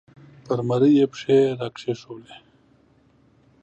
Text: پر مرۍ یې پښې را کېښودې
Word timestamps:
پر 0.45 0.59
مرۍ 0.67 0.91
یې 0.99 1.05
پښې 1.11 1.39
را 1.59 1.67
کېښودې 1.77 2.37